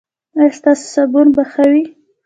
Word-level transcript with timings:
ایا 0.39 0.55
ستاسو 0.57 0.85
صابون 0.93 1.27
به 1.35 1.43
ښه 1.51 1.65
وي؟ 1.71 1.83